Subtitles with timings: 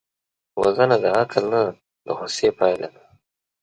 [0.61, 1.63] وژنه د عقل نه،
[2.05, 3.03] د غصې پایله ده